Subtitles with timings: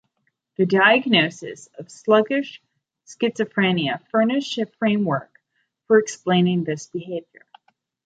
[0.55, 2.59] The diagnosis of sluggish
[3.05, 5.39] schizophrenia furnished a framework
[5.85, 7.45] for explaining this behavior.